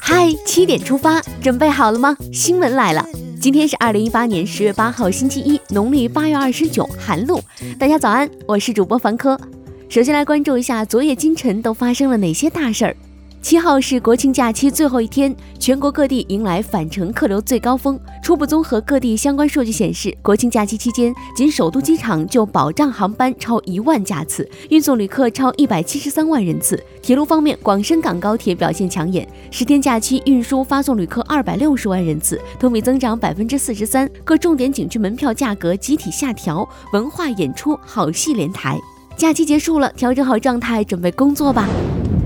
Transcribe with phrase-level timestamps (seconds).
[0.00, 2.16] 嗨，七点出发，准备好了吗？
[2.32, 3.06] 新闻来了，
[3.40, 7.40] 今天是二零一八年十月八号，星期一，农历八月二十九，寒露。
[7.78, 9.38] 大家早安，我是主播凡科。
[9.88, 12.96] 首先来关注一下昨夜今晨都发生了哪些大事儿。
[13.44, 18.00] 七号是国庆假期最后一天，全国各地迎来返程客流最高峰。
[18.22, 26.82] 初步综合各地相关数据显示，国庆假期期间，仅首都机场就保障航班超一万架次，运送旅客超一百七十三万人次。
[27.02, 34.10] 铁路方面，广深港高铁表现抢眼，十天假期运输发送旅客二百六十万人次，同比增长百分之四十三。
[34.24, 38.80] 各重点景区门票价格集体下调，文化演出、好戏连台。
[39.18, 41.68] 假期结束了，调整好状态，准备工作吧。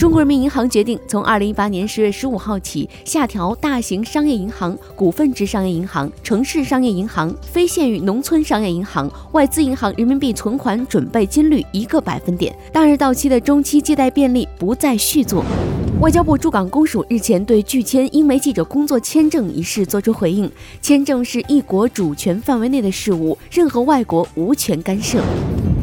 [0.00, 15.44] 中国人民银行决定，从二零一八年十月十五号起，下调大型商业银行、股份制商业银行、城市商业银行、非县域农村商业银行、外资银行人民币存款准备金率一个百分点，当日到期的中期借贷便利不再续作。
[16.00, 25.22] 外交部驻港公署日前对拒签英媒记者工作签证一事作出回应，签证是一国主权范围内的事务，任何外国无权干涉。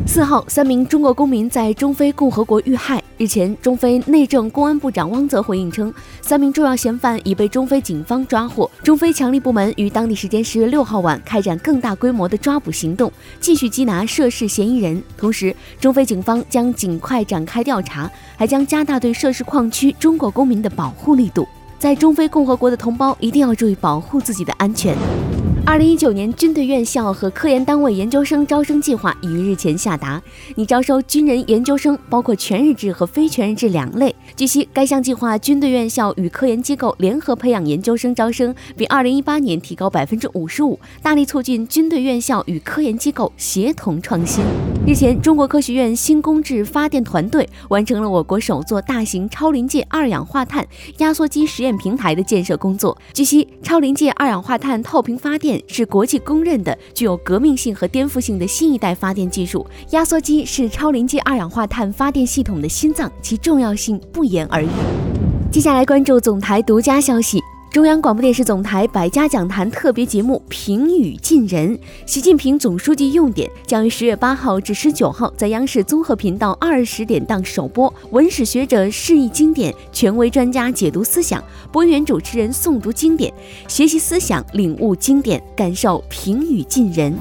[0.07, 3.03] 四号，三名中国公民在中非共和国遇害。
[3.17, 8.71] 日前，中非内政公安部长汪泽回应称，三名重要嫌犯已被中非警方抓获。
[8.81, 15.03] 中非强力部门于当地时间十月六号晚开展更大规模的抓捕行动，继续缉拿涉事嫌疑人。
[15.17, 21.45] 同时，中非警方将尽快展开调查，还将加大对涉事矿区中国公民的保护力度。
[21.77, 24.95] 在中非共和国的同胞一定要注意保护自己的安全。
[25.67, 30.19] 二零一九年军队院校和科研单位研究生招生计划已于日前下达，
[30.55, 34.15] 拟招收军人研究生，包括全日制和非全日制两类。
[34.37, 44.45] 据悉，该项计划军队院校与科研机构联合培养研究生招生比二零一八年提高百分之五十五，大力促进军队院校与科研机构协同创新。
[44.87, 50.65] 日前，中国科学院新工质发电团队完成了我国首座大型超临界二氧化碳
[50.99, 52.97] 压缩机实验平台的建设工作。
[53.11, 59.65] 据悉，超临界二氧化碳透平发电是国际公认的具有革命性和颠覆性的新一代发电技术。
[59.91, 64.67] 压缩机是超临界二氧化碳发电系统的心脏，其重要性不言而喻。
[65.51, 67.41] 接下来关注总台独家消息。
[67.77, 71.77] 中央广播电视总台百家讲坛特别节目《平语近人》，
[72.07, 77.93] 习近平总书记用典将于十月八号至十九号在央视综合频道二十点档首播。
[78.09, 81.39] 文史学者释义经典，权威专家解读思想，
[81.71, 83.31] 播音员主持人诵读经典，
[83.67, 87.15] 学习思想，领悟经典，感受平语近人。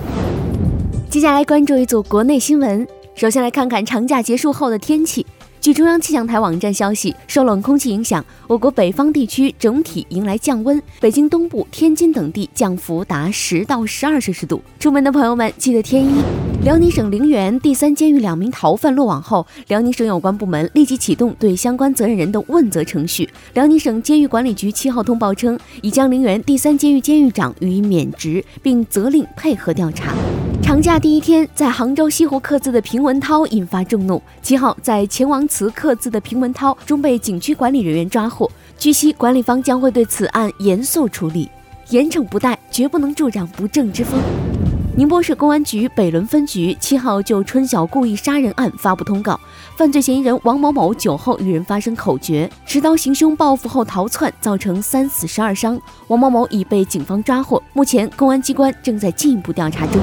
[1.11, 5.27] 接下来关注一组国内新闻，首先来看看长假结束后的天气。
[5.61, 14.63] 据中央气象台网站消息，受冷空气影响，我国北方地区整体迎来降温，北京东部、天津等地降幅达十到十二摄氏度。
[14.79, 16.23] 出门的朋友们记得添衣。
[16.63, 23.29] 辽宁省陵园第三监狱两名逃犯落网后，辽宁省有关部门立即启动对相关责任人的问责程序。
[23.55, 30.15] 辽宁省监狱管理局七号通报称，已将陵园第三监狱监狱长予以免职，并责令配合调查。
[30.67, 34.21] 长假第一天，在杭州西湖刻字的平文涛引发众怒。
[34.43, 38.51] 七号，在钱王祠刻字的平文涛终被景区管理人员抓获。
[38.77, 41.49] 据悉，管理方将会对此案严肃处理，
[41.91, 44.19] 严惩不贷，绝不能助长不正之风。
[44.97, 49.39] 宁波市公安局北仑分局七号就春晓故意杀人案发布通告，
[49.77, 55.81] 犯罪嫌疑人王某某酒后与人发生口角，持刀行凶报复后逃窜，造成三死十二伤。
[56.09, 60.03] 王某某已被警方抓获，目前公安机关正在进一步调查中。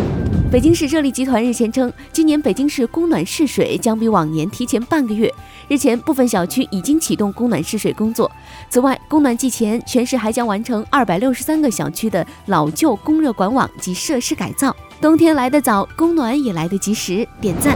[0.53, 5.27] 北京市热力集团日前称，今年北京市供暖试水将比往年提前半个月。
[5.67, 8.31] 日前，部分小区已经启动供暖试水工作。
[8.69, 14.75] 此外，供暖季前，全市还将完成二百六十三个小区的老旧供热管网及设施改造。
[15.01, 17.75] 冬天来得早，供暖也来得及时，点赞！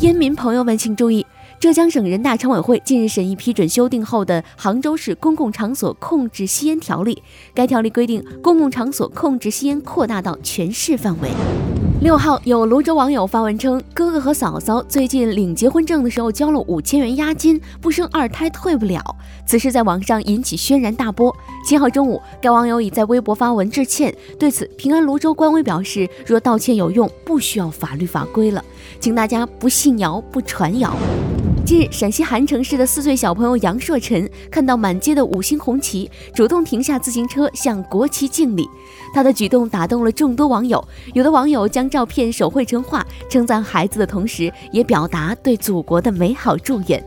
[0.00, 1.24] 烟民朋友们请注意，
[1.58, 7.14] 浙江省人大常委会近日审议批准修订后的《杭州市公共场所控制吸烟条例》，
[7.54, 11.30] 该条例规定，公共场所控制吸烟扩大到全市范围。
[12.02, 19.00] 六号，有泸州网友发文称，哥哥和嫂嫂最近领结婚证的时候交了五千元押金，不生二胎退不了。
[19.46, 21.32] 此事在网上引起轩然大波。
[21.64, 24.12] 七号中午，该网友已在微博发文致歉。
[24.36, 28.64] 对此，平安泸州官微表示，若道歉有用，不需要法律法规了，
[28.98, 30.96] 请大家不信谣，不传谣。
[31.64, 38.68] 近日，陕西韩城市的四岁小朋友杨硕晨看到满街的五星红旗，主动停下自行车向国旗敬礼。
[39.14, 40.82] 他的举动打动了众多网友，
[41.14, 47.02] 有的网友将照片手绘成画，称赞孩子的同时，也表达对祖国的美好祝愿。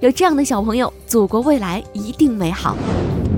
[0.00, 2.76] 有这样的小朋友，祖国未来一定美好。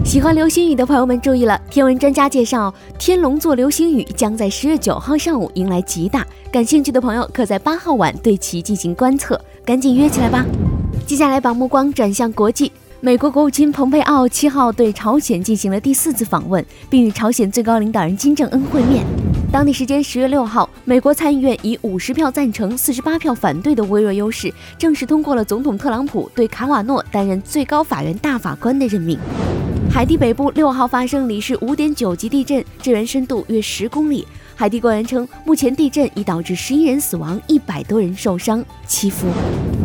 [0.04, 10.44] 喜欢流星雨的朋友们注意了，天文专家介绍，天龙座流星雨将在十月九号上午迎来极大，感兴趣的朋友可在八号晚对其进行观测，赶紧约起来吧。
[11.06, 12.70] 接下来把目光转向国际。
[13.02, 19.04] 美国国务卿蓬佩奥七号对朝鲜进行了第四次访问，并与朝鲜最高领导人金正恩会面。
[19.50, 29.18] 当地时间十月六号，美国参议院以五十票赞成、四十八票反对的微弱优势，正式通过了总统特朗普对卡瓦诺担任最高法院大法官的任命。
[29.92, 34.26] 海地北部六号发生里氏五点九级地震，震源深度约十公里。
[34.54, 38.64] 海地官员称，目前地震已导致十一人死亡，一百多人受伤。
[38.86, 39.26] 祈福。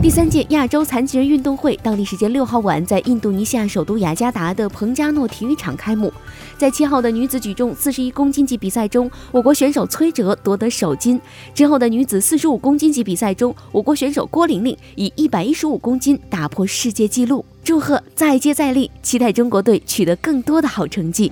[0.01, 6.13] 第三届亚洲残疾人运动会，当地时间六号晚在印度尼西亚首都雅加达的彭加诺体育场开幕。
[6.55, 11.19] 在七号的女子举重四十一公斤级比赛中，我国选手崔哲夺得首金。
[11.53, 17.43] 之后的女子四十五公斤级比赛中，我国选手郭玲玲以一百一十五公斤打破世界纪录。
[17.65, 21.31] 祝贺，再接再厉，期待中国队取得更多的好成绩。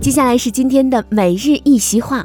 [0.00, 2.24] 接下来是今天的每日一席话。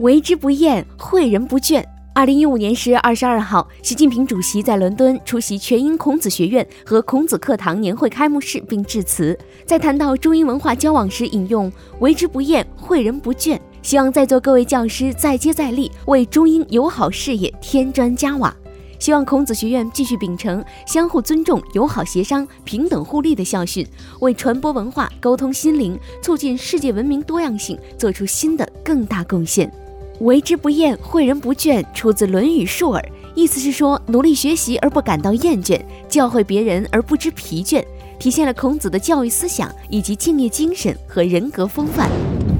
[0.00, 1.82] 为之不厌，诲人不倦。
[2.12, 18.54] 二零一五年十月二十二号，习近平主席在伦敦出席全英孔子学院和孔子课堂年会开幕式并致辞，在谈到中英文化交往时，引用“为之不厌，诲人不倦”，希望在座各位教师再接再厉，为中英友好事业添砖加瓦。
[19.00, 23.84] 希望孔子学院继续秉承相互尊重、友好协商、平等互利的校训，
[24.20, 29.72] 为传播文化、沟通心灵、促进世界文明多样性做出新的更大贡献。
[30.20, 33.00] 为之不厌，诲人不倦，出自《论语·述尔》，
[33.34, 37.82] 意思是说努力学习而不感到厌倦，教诲别人而不知疲倦，
[38.18, 42.10] 体现了孔子的教育思想以及敬业精神和人格风范。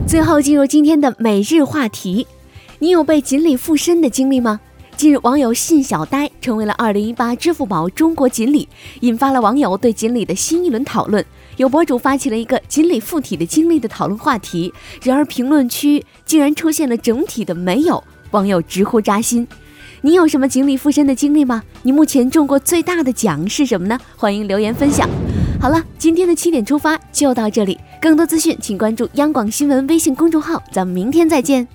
[0.08, 2.26] 最后进入今天的每日话题，
[2.78, 4.58] 你有被锦鲤附身的经历吗？
[5.00, 8.68] 近日，网友信小呆成为了2018支付宝中国锦鲤，
[9.00, 11.24] 引发了网友对锦鲤的新一轮讨论。
[11.56, 14.70] 有博主发起了一个锦鲤附体的经历的讨论话题，
[15.02, 19.48] 然而评论区竟然出现了整体的没有，网友直呼扎心。
[20.02, 21.62] 你有什么锦鲤附身的经历吗？
[21.82, 23.98] 你目前中过最大的奖是什么呢？
[24.18, 25.08] 欢迎留言分享。
[25.58, 31.66] 好了，今天的七点出发就到这里，更多资讯请关注央广新闻微信公众号，咱们明天再见。